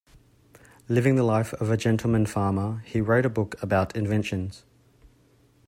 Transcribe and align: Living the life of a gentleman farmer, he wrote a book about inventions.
Living 0.89 1.15
the 1.15 1.21
life 1.21 1.53
of 1.61 1.69
a 1.69 1.77
gentleman 1.77 2.25
farmer, 2.25 2.79
he 2.87 2.99
wrote 2.99 3.23
a 3.23 3.29
book 3.29 3.53
about 3.61 3.95
inventions. 3.95 4.63